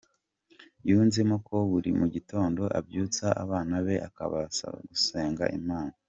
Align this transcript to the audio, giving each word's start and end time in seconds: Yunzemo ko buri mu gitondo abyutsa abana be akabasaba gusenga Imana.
Yunzemo 0.89 1.35
ko 1.47 1.55
buri 1.71 1.89
mu 1.99 2.07
gitondo 2.15 2.61
abyutsa 2.79 3.25
abana 3.43 3.75
be 3.85 3.95
akabasaba 4.07 4.77
gusenga 4.89 5.45
Imana. 5.59 5.93